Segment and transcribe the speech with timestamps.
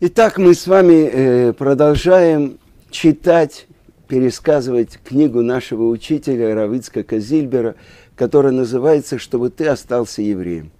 [0.00, 2.58] Итак, мы с вами э, продолжаем
[2.90, 3.68] читать,
[4.08, 7.76] пересказывать книгу нашего учителя Равицка Зильбера,
[8.16, 10.72] которая называется «Чтобы ты остался евреем».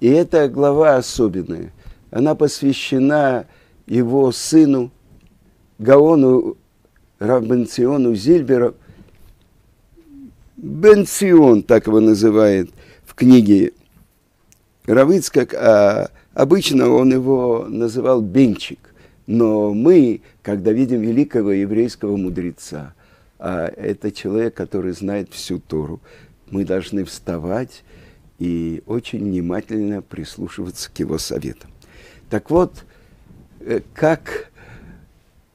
[0.00, 1.74] И эта глава особенная.
[2.10, 3.44] Она посвящена
[3.86, 4.92] его сыну
[5.78, 6.56] Гаону
[7.18, 8.76] Равбенциону Зильберу.
[10.56, 12.70] Бенцион, так его называет
[13.04, 13.72] в книге
[14.86, 18.78] Равицкак, а Обычно он его называл Бенчик,
[19.26, 22.94] но мы, когда видим великого еврейского мудреца,
[23.40, 26.00] а это человек, который знает всю Тору,
[26.48, 27.82] мы должны вставать
[28.38, 31.72] и очень внимательно прислушиваться к его советам.
[32.30, 32.84] Так вот,
[33.58, 34.52] э, как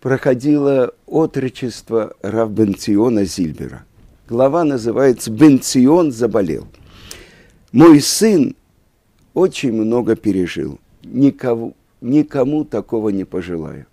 [0.02, 3.86] проходило отрочество Равбенциона Зильбера.
[4.28, 6.68] Глава называется «Бенцион заболел».
[7.72, 8.54] Мой сын
[9.34, 10.80] очень много пережил.
[11.04, 13.86] Никого, никому такого не пожелаю.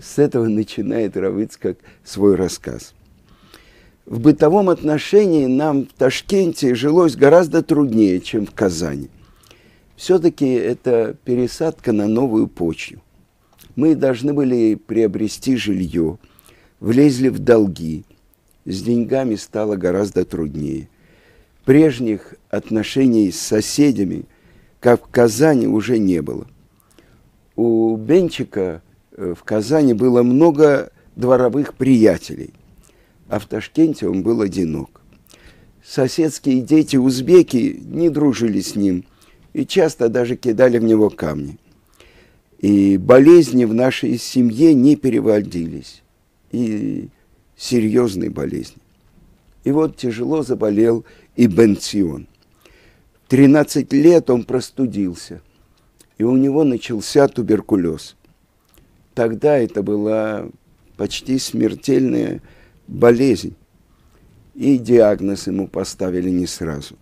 [0.00, 2.94] С этого начинает Равыцкак свой рассказ.
[4.06, 9.08] В бытовом отношении нам в Ташкенте жилось гораздо труднее, чем в Казани.
[9.96, 13.00] Все-таки это пересадка на новую почву.
[13.76, 16.18] Мы должны были приобрести жилье,
[16.80, 18.04] влезли в долги.
[18.64, 20.88] С деньгами стало гораздо труднее.
[21.64, 24.24] Прежних отношений с соседями
[24.82, 26.46] как в Казани уже не было.
[27.54, 32.52] У Бенчика э, в Казани было много дворовых приятелей,
[33.28, 35.00] а в Ташкенте он был одинок.
[35.84, 39.04] Соседские дети узбеки не дружили с ним
[39.52, 41.58] и часто даже кидали в него камни.
[42.58, 46.02] И болезни в нашей семье не переводились.
[46.50, 47.08] И
[47.56, 48.82] серьезные болезни.
[49.62, 51.04] И вот тяжело заболел
[51.36, 52.26] и Бенцион.
[53.32, 55.40] 13 лет он простудился,
[56.18, 58.14] и у него начался туберкулез.
[59.14, 60.50] Тогда это была
[60.98, 62.42] почти смертельная
[62.86, 63.54] болезнь,
[64.54, 66.96] и диагноз ему поставили не сразу.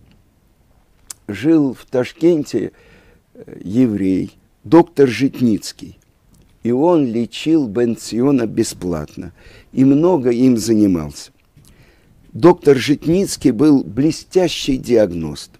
[1.27, 2.71] Жил в Ташкенте
[3.33, 4.31] э, еврей,
[4.63, 5.99] доктор Житницкий,
[6.63, 9.33] и он лечил Бенциона бесплатно,
[9.73, 11.31] и много им занимался.
[12.31, 15.51] Доктор Житницкий был блестящий диагност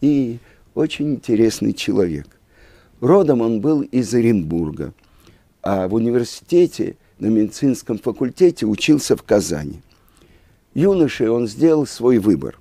[0.00, 0.38] и
[0.74, 2.26] очень интересный человек.
[3.00, 4.94] Родом он был из Оренбурга,
[5.62, 9.80] а в университете на медицинском факультете учился в Казани.
[10.74, 12.58] Юношей он сделал свой выбор.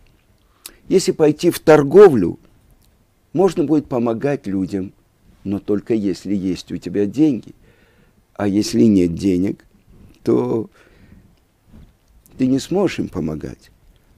[0.88, 2.40] Если пойти в торговлю,
[3.34, 4.94] можно будет помогать людям,
[5.44, 7.54] но только если есть у тебя деньги.
[8.34, 9.66] А если нет денег,
[10.24, 10.70] то
[12.38, 13.72] ты не сможешь им помогать.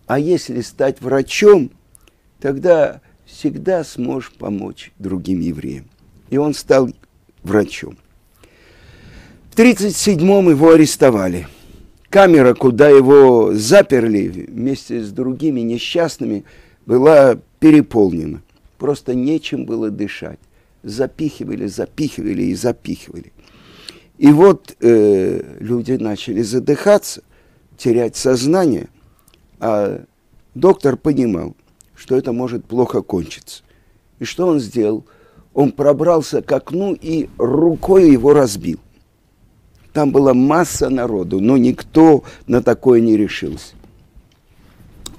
[0.05, 1.71] А если стать врачом,
[2.39, 3.01] тогда
[3.37, 5.85] всегда сможешь помочь другим евреям.
[6.29, 6.89] И он стал
[7.43, 7.97] врачом.
[9.51, 11.47] В 1937-м его арестовали.
[12.09, 16.45] Камера, куда его заперли вместе с другими несчастными,
[16.85, 18.41] была переполнена.
[18.77, 20.39] Просто нечем было дышать.
[20.83, 23.31] Запихивали, запихивали и запихивали.
[24.17, 27.21] И вот э, люди начали задыхаться,
[27.77, 28.87] терять сознание,
[29.59, 30.03] а
[30.55, 31.55] доктор понимал–
[31.97, 33.63] что это может плохо кончиться.
[34.19, 35.05] И что он сделал?
[35.53, 38.79] Он пробрался к окну и рукой его разбил.
[39.93, 43.73] Там была масса народу, но никто на такое не решился.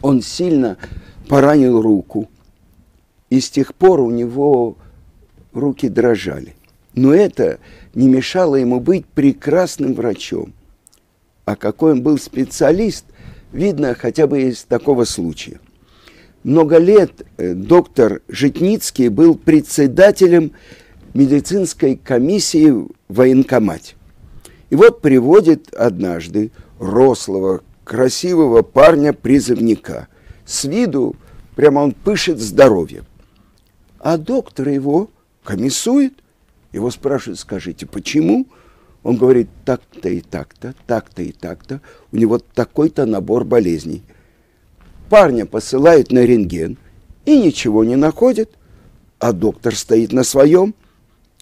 [0.01, 0.79] Он сильно
[1.29, 2.29] поранил руку,
[3.29, 4.77] и с тех пор у него
[5.53, 6.55] руки дрожали.
[6.95, 7.59] Но это
[7.95, 10.53] не мешало ему быть прекрасным врачом.
[11.45, 13.05] А какой он был специалист,
[13.51, 15.59] видно хотя бы из такого случая
[16.49, 20.53] много лет э, доктор Житницкий был председателем
[21.13, 23.97] медицинской комиссии в военкомате.
[24.71, 30.09] И вот приводит однажды рослого, красивого парня-призывника.
[30.47, 31.17] С виду
[31.55, 33.05] прямо он пышет здоровьем.
[33.99, 35.11] А доктор его
[35.45, 36.15] комиссует.
[36.73, 38.47] Его спрашивают, скажите, почему?
[39.03, 41.83] Он говорит, так-то и так-то, так-то и так-то.
[42.11, 44.03] У него такой-то набор болезней–
[45.09, 46.77] парня посылают на рентген
[47.25, 48.51] и ничего не находят,
[49.19, 50.75] а доктор стоит на своем,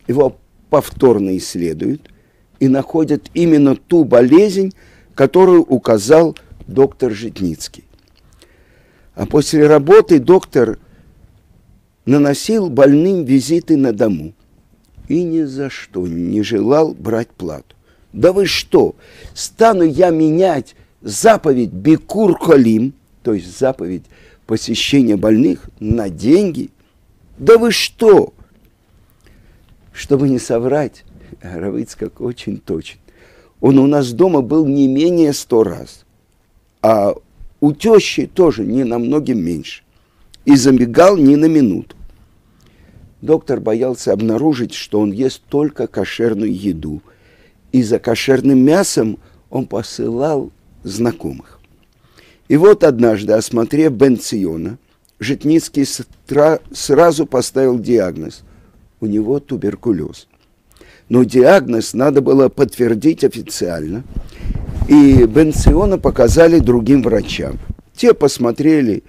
[0.07, 0.37] его
[0.71, 2.11] повторно исследуют
[2.59, 4.73] и находят именно ту болезнь,
[5.15, 6.37] которую указал
[6.67, 7.85] доктор Житницкий.
[9.15, 10.79] А после работы доктор
[12.05, 14.33] наносил больным визиты на дому
[15.09, 17.75] и ни за что не желал брать плату.
[18.13, 18.97] Да вы что,
[19.35, 22.95] стану я менять заповедь Бекур Халим–
[23.27, 24.05] то есть заповедь
[24.47, 26.71] посещения больных на деньги.
[27.39, 28.33] Да вы что?
[29.93, 31.05] Чтобы не соврать,
[31.43, 32.99] Равыцкак очень точен.
[33.61, 36.05] Он у нас дома был не менее сто раз,
[36.83, 37.17] а
[37.59, 39.83] у тещи тоже не намного меньше.
[40.45, 41.97] И забегал не на минуту.
[43.23, 47.03] Доктор боялся обнаружить, что он ест только кошерную еду.
[47.73, 49.19] И за кошерным мясом
[49.51, 50.53] он посылал
[50.85, 51.56] знакомых.
[52.49, 54.79] И вот однажды, осмотрев Бенциона,
[55.19, 55.87] Житницкий
[56.73, 58.43] сразу поставил диагноз.
[59.01, 60.29] У него туберкулез.
[61.09, 64.05] Но диагноз надо было подтвердить официально.
[64.89, 67.59] И Бенциона показали другим врачам.
[67.95, 69.03] Те посмотрели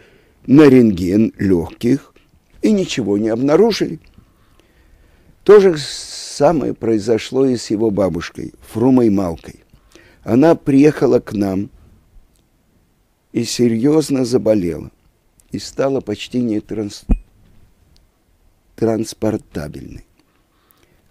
[0.45, 2.13] на рентген легких
[2.61, 3.99] и ничего не обнаружили.
[5.43, 9.61] То же самое произошло и с его бабушкой, Фрумой Малкой.
[10.23, 11.69] Она приехала к нам
[13.37, 14.89] и серьезно заболела,
[15.51, 17.05] и стала почти не транс...
[18.75, 20.05] транспортабельной.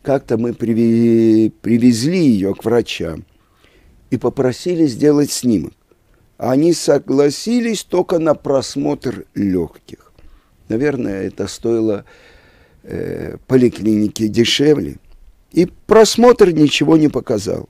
[0.02, 3.24] Как-то мы привезли, привезли ее к врачам
[4.10, 5.72] и попросили сделать снимок.
[6.36, 10.12] Они согласились только на просмотр легких.
[10.68, 12.04] Наверное, это стоило
[12.82, 14.96] э, поликлинике дешевле.
[15.52, 17.68] И просмотр ничего не показал.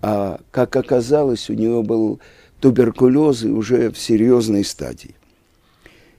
[0.00, 2.20] А как оказалось, у него был
[2.64, 5.14] туберкулез и уже в серьезной стадии.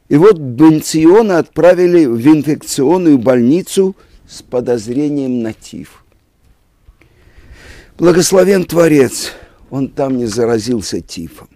[0.10, 3.96] И вот Бенциона отправили в инфекционную больницу
[4.28, 6.06] с подозрением на тиф.
[7.98, 9.32] Благословен Творец,
[9.72, 11.50] он там не заразился тифом.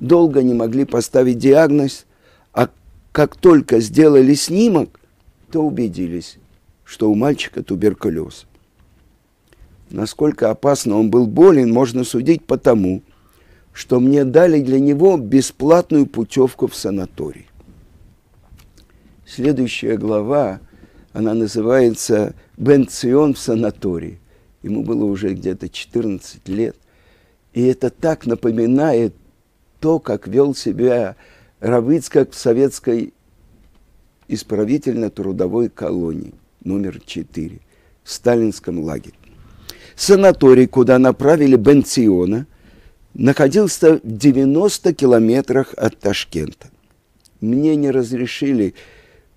[0.00, 2.04] Долго не могли поставить диагноз,
[2.52, 2.70] а
[3.12, 4.98] как только сделали снимок,
[5.52, 6.38] то убедились,
[6.82, 8.46] что у мальчика туберкулез.
[9.90, 13.04] Насколько опасно он был болен, можно судить по тому,
[13.78, 17.46] что мне дали для него бесплатную путевку в санаторий.
[19.24, 20.58] Следующая глава,
[21.12, 24.18] она называется «Бенцион в санатории».
[24.64, 26.74] Ему было уже где-то 14 лет.
[27.52, 29.14] И это так напоминает
[29.78, 31.14] то, как вел себя
[31.60, 33.14] Равыцкак в советской
[34.26, 36.34] исправительно-трудовой колонии
[36.64, 37.60] номер 4
[38.02, 39.14] в сталинском лагере.
[39.94, 42.48] Санаторий, куда направили Бенциона,
[43.14, 46.68] находился в 90 километрах от Ташкента.
[47.40, 48.74] Мне не разрешили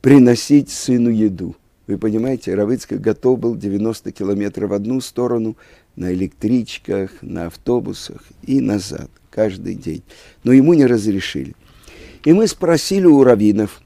[0.01, 1.55] приносить сыну еду.
[1.87, 5.57] Вы понимаете, Равыцкий готов был 90 километров в одну сторону,
[5.95, 10.03] на электричках, на автобусах и назад каждый день.
[10.43, 11.55] Но ему не разрешили.
[12.23, 13.81] И мы спросили у раввинов,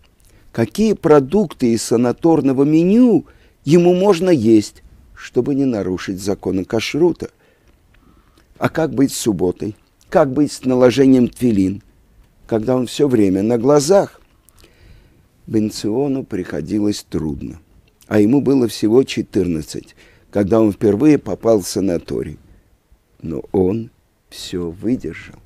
[0.51, 3.25] какие продукты из санаторного меню
[3.63, 4.83] ему можно есть,
[5.15, 7.29] чтобы не нарушить законы кашрута.
[8.57, 9.75] А как быть с субботой?
[10.09, 11.83] Как быть с наложением твилин,
[12.47, 14.21] когда он все время на глазах?
[15.45, 17.59] Бенциону приходилось трудно,
[18.07, 19.95] а ему было всего 14,
[20.31, 22.39] когда он впервые попал в санаторий.
[23.21, 23.91] Но он
[24.29, 25.39] все выдержал.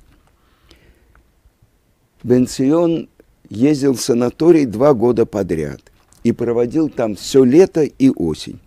[2.22, 3.08] Бенцион
[3.48, 5.80] ездил в санаторий два года подряд
[6.22, 8.60] и проводил там все лето и осень,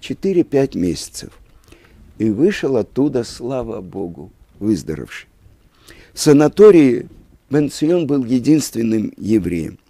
[0.00, 1.38] 4-5 месяцев.
[2.18, 5.28] И вышел оттуда, слава Богу, выздоровевший.
[6.12, 7.08] В санатории
[7.50, 9.78] Бенцион был единственным евреем–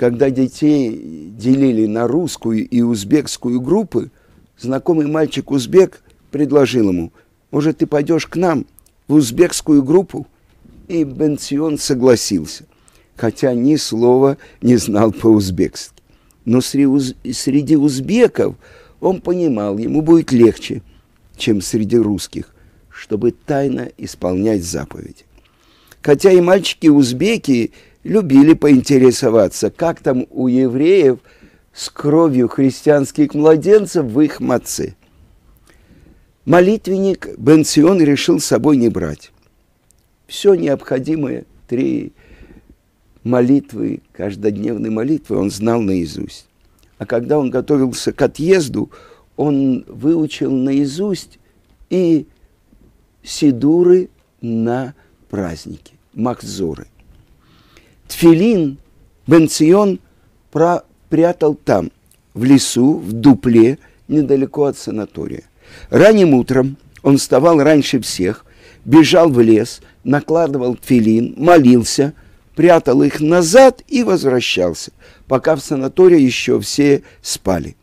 [0.00, 4.10] когда детей делили на русскую и узбекскую группы,
[4.58, 7.12] знакомый мальчик-узбек предложил ему,
[7.50, 8.64] может, ты пойдешь к нам
[9.08, 10.26] в узбекскую группу?
[10.88, 12.64] И Бенцион согласился,
[13.14, 15.92] хотя ни слова не знал по-узбекски.
[16.46, 18.56] Но среди узбеков
[19.00, 20.80] он понимал, ему будет легче,
[21.40, 22.54] чем среди русских,
[22.88, 25.24] чтобы тайно исполнять заповеди.
[26.02, 27.72] Хотя и мальчики-узбеки
[28.04, 31.18] любили поинтересоваться, как там у евреев
[31.72, 34.94] с кровью христианских младенцев в их маце.
[36.44, 39.32] Молитвенник Бенцион решил с собой не брать.
[40.26, 42.12] Все необходимое, три
[43.24, 46.46] молитвы, каждодневные молитвы он знал наизусть.
[46.98, 48.90] А когда он готовился к отъезду,
[49.40, 51.38] он выучил наизусть
[51.88, 52.26] и
[53.22, 54.94] сидуры на
[55.28, 56.86] праздники, махзоры–
[58.10, 58.78] Тфилин
[59.28, 60.00] Бенцион
[61.08, 61.90] прятал там,
[62.34, 63.78] в лесу, в дупле,
[64.08, 65.44] недалеко от санатория.
[65.90, 68.44] Ранним утром он вставал раньше всех,
[68.84, 72.14] бежал в лес, накладывал тфилин, молился,
[72.56, 74.90] прятал их назад и возвращался,
[75.28, 77.76] пока в санатории еще все спали.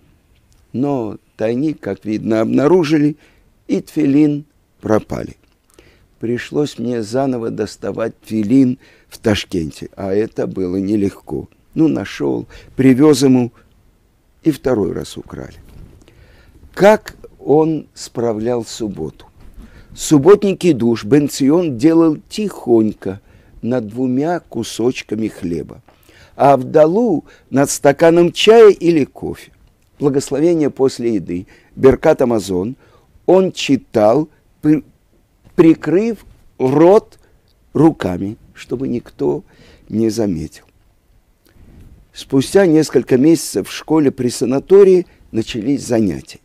[0.74, 3.16] Но тайник, как видно, обнаружили,
[3.68, 4.46] и тфилин
[4.82, 5.38] пропали.
[6.20, 8.80] Пришлось мне заново доставать тфилин–
[9.10, 11.50] в Ташкенте, а это было нелегко.
[11.74, 13.52] Ну, нашел, привез ему,
[14.44, 15.56] и второй раз украли.
[16.74, 19.26] Как он справлял субботу.
[19.96, 23.20] Субботники душ Бенцион делал тихонько
[23.62, 25.82] над двумя кусочками хлеба,
[26.36, 29.52] а Авдалу над стаканом чая или кофе.
[30.00, 32.76] Благословение после еды, Беркат Амазон,
[33.26, 34.30] он читал,
[34.62, 34.84] при,
[35.56, 36.26] прикрыв
[36.60, 37.20] рот
[37.74, 39.44] руками, чтобы никто
[39.90, 40.66] не заметил.
[42.14, 46.40] Спустя несколько месяцев в школе при санатории начались занятия.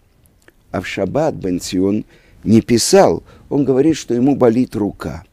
[0.71, 2.04] А в шаббат Бенцион
[2.44, 5.25] не писал, он говорит, что ему болит рука.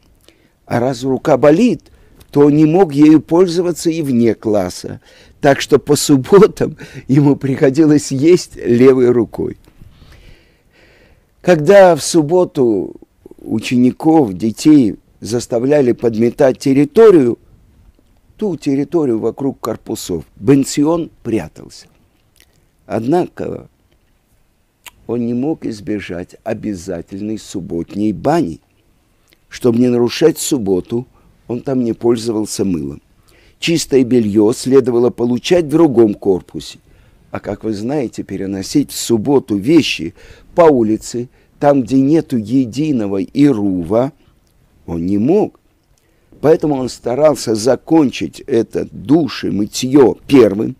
[0.65, 1.83] А раз рука болит,
[2.31, 5.01] то он не мог ею пользоваться и вне класса.
[5.41, 9.57] Так что по субботам ему приходилось есть левой рукой.
[11.41, 12.95] Когда в субботу
[13.39, 17.39] учеников, детей заставляли подметать территорию,
[18.37, 21.87] ту территорию вокруг корпусов, Бенцион прятался.
[22.85, 23.67] Однако
[25.07, 28.59] он не мог избежать обязательной субботней бани.
[29.47, 31.07] Чтобы не нарушать субботу,
[31.49, 33.01] он там не пользовался мылом.
[33.59, 36.77] Чистое белье следовало получать в другом корпусе.
[37.31, 40.13] А как вы знаете, переносить в субботу вещи
[40.55, 41.27] по улице,
[41.59, 44.13] там, где нету единого ирува,
[44.85, 45.59] он не мог.
[46.39, 48.87] Поэтому он старался закончить это
[49.43, 50.77] и мытье первым,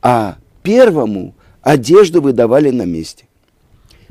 [0.00, 3.26] а первому одежду выдавали на месте.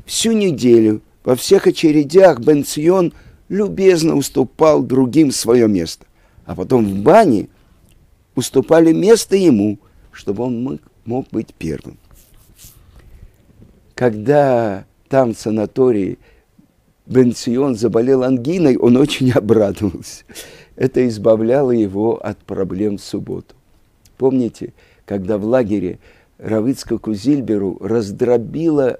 [0.06, 3.12] Всю неделю во всех очередях Бенцион
[3.52, 6.06] любезно уступал другим свое место,
[6.46, 7.48] а потом в бане
[8.34, 9.78] уступали место ему,
[10.10, 11.98] чтобы он мог, быть первым.
[13.94, 16.18] Когда там в санатории
[17.04, 20.24] Бенцион заболел ангиной, он очень обрадовался.
[20.74, 23.54] Это избавляло его от проблем в субботу.
[24.16, 24.72] Помните,
[25.04, 25.98] когда в лагере
[26.38, 28.98] Равицка Кузильберу раздробила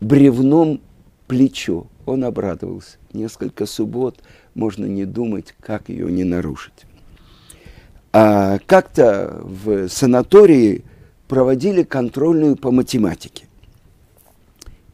[0.00, 0.80] бревном
[1.26, 2.98] плечо, он обрадовался.
[3.12, 4.20] Несколько суббот
[4.54, 6.84] можно не думать, как ее не нарушить.
[8.12, 10.84] А как-то в санатории
[11.28, 13.46] проводили контрольную по математике.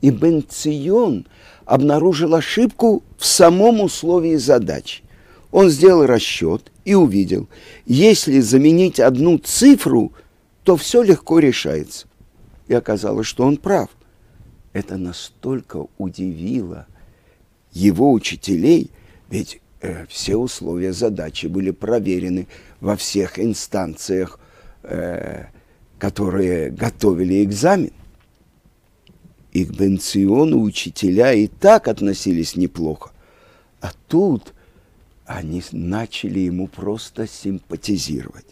[0.00, 1.26] И Бенцион
[1.66, 5.02] обнаружил ошибку в самом условии задачи.
[5.52, 7.48] Он сделал расчет и увидел,
[7.84, 10.12] если заменить одну цифру,
[10.64, 12.06] то все легко решается.
[12.68, 13.90] И оказалось, что он прав.
[14.72, 16.86] Это настолько удивило
[17.72, 18.90] его учителей,
[19.28, 22.46] ведь э, все условия задачи были проверены
[22.80, 24.38] во всех инстанциях,
[24.82, 25.46] э,
[25.98, 27.92] которые готовили экзамен.
[29.52, 33.10] И к Бенциону учителя и так относились неплохо.
[33.80, 34.54] А тут
[35.26, 38.46] они начали ему просто симпатизировать.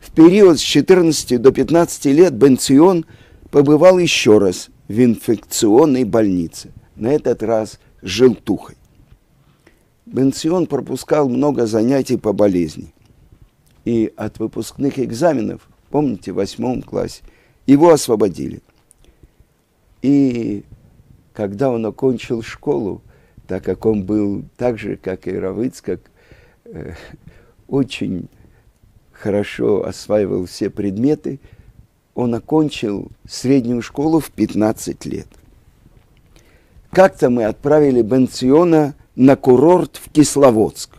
[0.00, 3.04] В период с 14 до 15 лет Бенцион
[3.50, 8.74] побывал еще раз в инфекционной больнице, на этот раз желтухой.
[10.04, 12.92] Бенцион пропускал много занятий по болезни.
[13.84, 17.22] И от выпускных экзаменов, помните, в восьмом классе,
[17.66, 18.62] его освободили.
[20.02, 20.64] И
[21.34, 23.00] когда он окончил школу,
[23.46, 26.00] так как он был так же, как и Равыцкак,
[26.64, 26.94] э,
[27.68, 28.28] очень
[29.12, 31.38] хорошо осваивал все предметы,
[32.14, 35.28] он окончил среднюю школу в 15 лет.
[36.90, 40.90] Как-то мы отправили Бенциона на курорт в Кисловодск.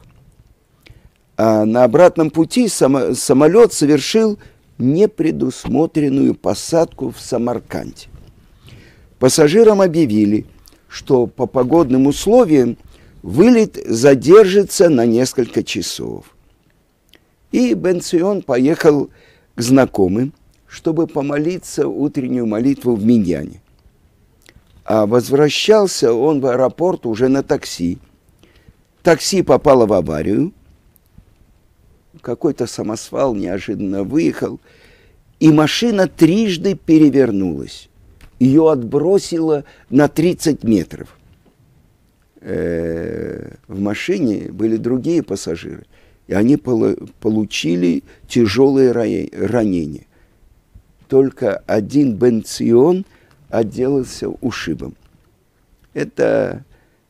[1.38, 4.38] А на обратном пути само, самолет совершил
[4.78, 8.08] непредусмотренную посадку в Самарканде.
[9.20, 10.46] Пассажирам объявили–
[10.92, 12.78] что по погодным условиям
[13.24, 16.26] вылет задержится на несколько часов.
[17.54, 19.10] И Бенцион поехал
[19.56, 20.34] к знакомым,
[20.72, 23.62] чтобы помолиться утреннюю молитву в Миньяне.
[24.86, 27.98] А возвращался он в аэропорт уже на такси.
[29.04, 30.54] Такси попало в аварию.
[32.22, 34.60] Какой-то самосвал неожиданно выехал,
[35.40, 37.90] и машина трижды перевернулась
[38.42, 41.16] ее отбросило на 30 метров.
[42.40, 45.86] Э, в машине были другие пассажиры,
[46.26, 50.08] и они получили тяжелые ранения.
[51.12, 53.06] Только один Бенцион
[53.50, 54.96] отделался ушибом.
[55.94, 56.64] Это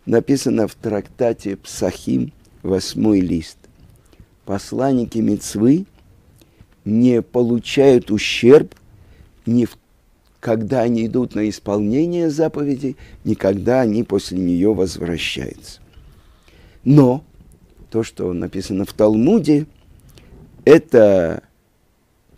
[0.08, 3.60] написано в трактате Псахим, восьмой лист.
[4.44, 5.86] Посланники Мецвы
[6.84, 8.74] не получают ущерб
[9.46, 9.78] ни в
[10.40, 15.80] когда они идут на исполнение заповеди, никогда они после нее возвращаются.
[16.84, 17.24] Но
[17.92, 19.68] то, что написано в Талмуде,
[20.66, 21.44] это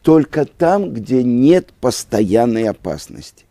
[0.04, 3.46] только там, где нет постоянной опасности.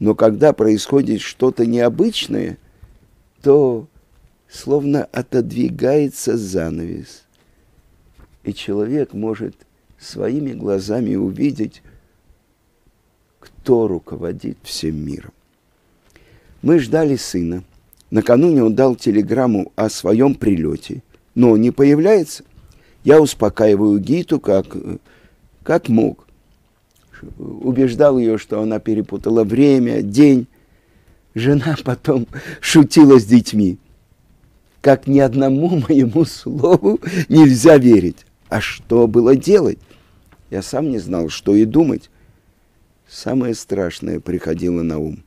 [0.00, 2.58] Но когда происходит что-то необычное,
[3.42, 3.86] то
[4.50, 7.22] словно отодвигается занавес.
[8.42, 9.54] И человек может
[9.98, 11.82] своими глазами увидеть,
[13.38, 15.32] кто руководит всем миром.
[16.62, 17.62] Мы ждали сына.
[18.10, 21.02] Накануне он дал телеграмму о своем прилете,
[21.36, 22.42] но он не появляется.
[23.04, 24.66] Я успокаиваю Гиту как,
[25.62, 26.26] как мог.
[27.38, 30.46] Убеждал ее, что она перепутала время, день.
[31.34, 32.26] Жена потом
[32.60, 33.78] шутила с детьми.
[34.80, 38.26] Как ни одному моему слову нельзя верить.
[38.48, 39.78] А что было делать?
[40.50, 42.10] Я сам не знал, что и думать.
[43.08, 45.22] Самое страшное приходило на ум.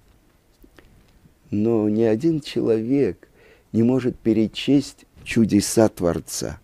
[1.52, 3.30] Но ни один человек
[3.72, 6.60] не может перечесть чудеса Творца,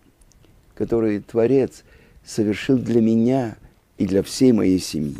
[0.80, 1.84] которые Творец
[2.24, 3.58] совершил для меня
[3.98, 5.18] и для всей моей семьи.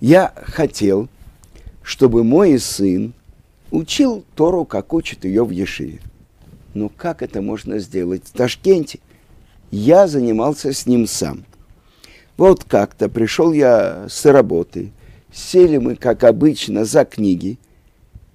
[0.00, 1.08] Я хотел,
[1.80, 3.14] чтобы мой сын
[3.70, 6.00] учил Тору, как учит ее в Ешиве.
[6.74, 8.98] Но как это можно сделать в Ташкенте?
[9.70, 11.44] Я занимался с ним сам.
[12.36, 14.90] Вот как-то пришел я с работы,
[15.32, 17.60] сели мы, как обычно, за книги,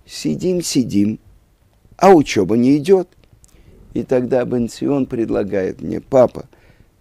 [0.05, 1.19] сидим, сидим,
[1.97, 3.09] а учеба не идет.
[3.93, 6.47] И тогда Бенцион предлагает мне, папа,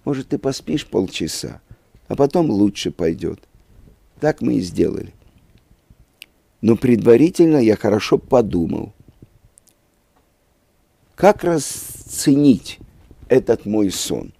[0.04, 1.60] может, ты поспишь полчаса,
[2.06, 3.40] а потом лучше пойдет.
[4.20, 5.12] Так мы и сделали.
[6.60, 8.92] Но предварительно я хорошо подумал,
[11.14, 12.78] как расценить
[13.28, 14.32] этот мой сон.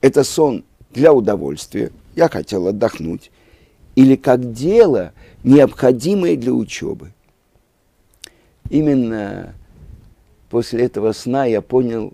[0.00, 3.30] Это сон для удовольствия, я хотел отдохнуть,
[3.96, 5.12] или как дело,
[5.44, 7.12] необходимое для учебы.
[8.68, 9.54] Именно
[10.50, 12.12] после этого сна я понял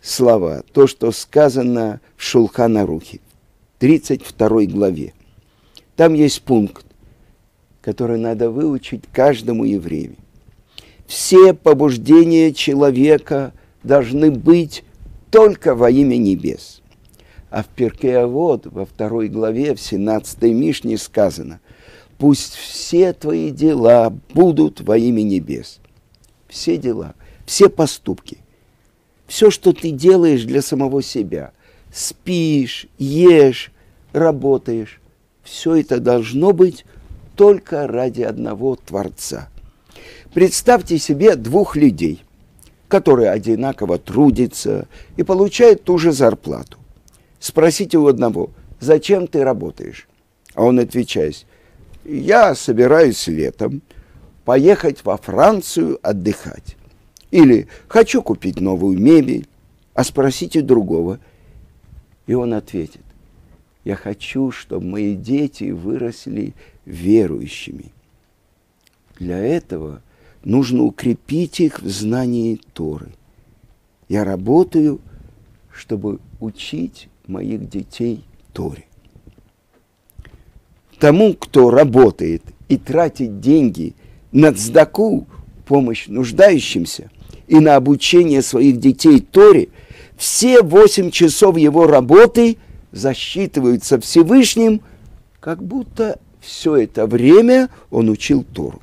[0.00, 3.20] слова, то, что сказано в Шулхана Рухе,
[3.78, 5.12] 32 главе.
[5.94, 6.86] Там есть пункт,
[7.80, 10.16] который надо выучить каждому еврею.
[11.06, 14.82] Все побуждения человека должны быть
[15.30, 16.80] только во имя небес.
[17.50, 21.60] А в Перкеавод, во второй главе, в 17 Мишне сказано,
[22.18, 25.80] «Пусть все твои дела будут во имя небес».
[26.48, 27.14] Все дела,
[27.46, 28.38] все поступки,
[29.26, 31.52] все, что ты делаешь для самого себя,
[31.92, 33.72] спишь, ешь,
[34.12, 35.00] работаешь,
[35.42, 36.84] все это должно быть
[37.36, 39.48] только ради одного Творца.
[40.32, 42.22] Представьте себе двух людей–
[42.94, 46.78] который одинаково трудится и получает ту же зарплату.
[47.40, 50.06] Спросите у одного, зачем ты работаешь?
[50.54, 51.44] А он отвечает,
[52.04, 53.82] я собираюсь летом
[54.44, 56.76] поехать во Францию отдыхать.
[57.34, 59.46] Или хочу купить новую мебель,
[59.92, 61.18] а спросите другого.
[62.26, 63.02] И он ответит,
[63.84, 66.54] я хочу, чтобы мои дети выросли
[66.86, 67.86] верующими.
[69.18, 70.00] Для этого–
[70.44, 73.08] нужно укрепить их в знании Торы.
[74.08, 75.00] Я работаю,
[75.72, 78.84] чтобы учить моих детей Торе.
[80.98, 83.94] Тому, кто работает и тратит деньги
[84.30, 85.26] на цдаку,
[85.66, 87.10] помощь нуждающимся,
[87.46, 89.68] и на обучение своих детей Торе,
[90.16, 92.56] все восемь часов его работы
[92.92, 94.80] засчитываются Всевышним,
[95.40, 98.80] как будто все это время он учил Тору.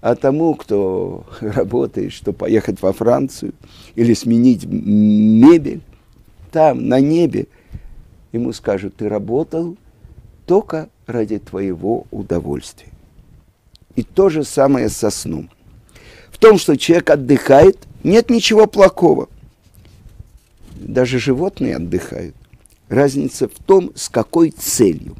[0.00, 3.52] А тому, кто работает, что поехать во Францию
[3.94, 5.80] или сменить мебель,
[6.50, 7.46] там, на небе,
[8.32, 9.76] ему скажут, ты работал
[10.46, 12.92] только ради твоего удовольствия.
[13.96, 15.50] И то же самое со сном.
[16.38, 19.28] В том, что человек отдыхает, нет ничего плохого.
[20.76, 22.36] Даже животные отдыхают.
[22.88, 25.16] Разница в том, с какой целью.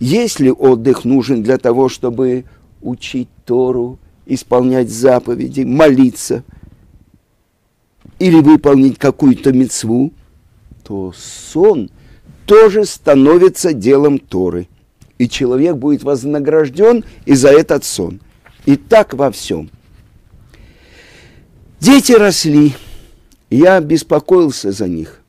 [0.00, 2.44] Если отдых нужен для того, чтобы
[2.80, 6.42] учить Тору, исполнять заповеди, молиться
[8.18, 10.12] или выполнить какую-то мецву,
[10.82, 11.88] то сон
[12.46, 14.66] тоже становится делом Торы.
[15.18, 18.20] И человек будет вознагражден и за этот сон.
[18.66, 19.70] И так во всем.
[21.82, 22.74] Дети росли,
[23.50, 25.20] я беспокоился за них.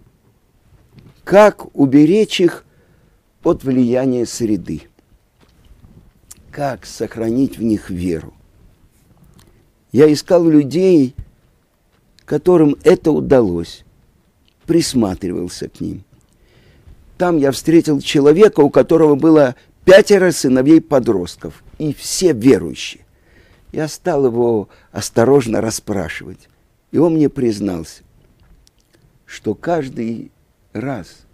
[1.23, 2.63] Как уберечь их
[3.43, 4.83] от влияния среды?
[6.53, 8.33] как сохранить в них веру.
[9.91, 11.15] Я искал людей,
[12.25, 13.83] которым это удалось,
[14.67, 16.03] присматривался к ним.
[17.17, 23.03] Там я встретил человека, у которого было пятеро сыновей подростков, и все верующие.
[23.73, 26.47] Я стал его осторожно расспрашивать,
[26.91, 28.03] и он мне признался,
[29.25, 30.31] что каждый
[30.73, 31.25] раз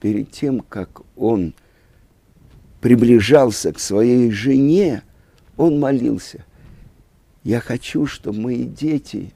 [0.00, 1.52] перед тем, как он
[2.80, 5.02] приближался к своей жене,
[5.58, 6.46] он молился.
[7.44, 9.34] Я хочу, чтобы мои дети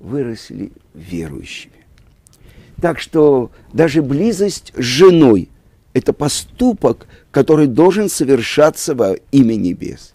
[0.00, 1.84] выросли верующими.
[2.80, 5.50] Так что даже близость с женой–
[5.92, 10.14] это поступок, который должен совершаться во имя небес.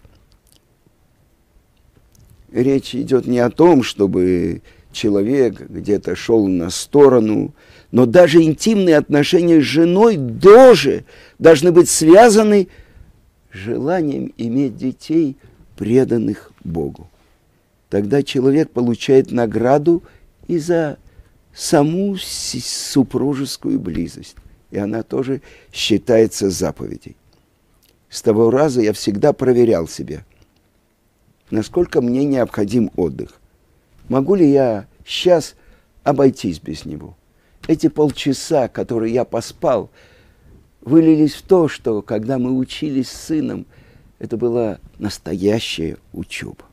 [2.54, 4.62] Речь идет не о том, чтобы
[4.92, 7.52] человек где-то шел на сторону,
[7.90, 11.04] но даже интимные отношения с женой тоже
[11.40, 12.68] должны быть связаны
[13.50, 15.36] желанием иметь детей,
[15.76, 17.10] преданных Богу.
[17.90, 20.04] Тогда человек получает награду
[20.46, 20.98] и за
[21.52, 24.36] саму супружескую близость.
[24.70, 27.16] И она тоже считается заповедей.
[28.08, 30.24] С того раза я всегда проверял себя,
[31.50, 33.40] насколько мне необходим отдых.
[34.08, 35.54] Могу ли я сейчас
[36.02, 37.16] обойтись без него?
[37.66, 39.90] Эти полчаса, которые я поспал,
[40.82, 43.66] вылились в то, что когда мы учились с сыном,
[44.18, 46.64] это была настоящая учеба.